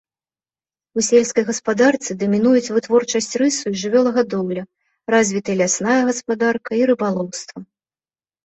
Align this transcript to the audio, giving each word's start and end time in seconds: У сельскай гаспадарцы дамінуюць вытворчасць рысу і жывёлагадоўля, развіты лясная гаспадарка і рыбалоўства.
У 0.99 1.03
сельскай 1.07 1.43
гаспадарцы 1.49 2.11
дамінуюць 2.23 2.73
вытворчасць 2.75 3.33
рысу 3.41 3.65
і 3.73 3.81
жывёлагадоўля, 3.83 4.63
развіты 5.17 5.51
лясная 5.61 5.99
гаспадарка 6.09 6.71
і 6.81 6.89
рыбалоўства. 6.93 7.57